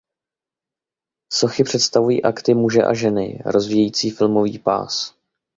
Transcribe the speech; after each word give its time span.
Sochy 1.33 1.63
představují 1.63 2.23
akty 2.23 2.53
muže 2.53 2.83
a 2.83 2.93
ženy 2.93 3.39
rozvíjející 3.45 4.09
filmový 4.11 4.59
pás. 4.59 5.15